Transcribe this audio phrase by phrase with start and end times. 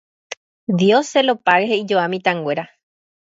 [0.79, 2.65] Dioselopáge, he'ijoa mitãnguéra